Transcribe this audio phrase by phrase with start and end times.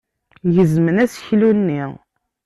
[0.53, 1.83] Gezmen aseklu-nni.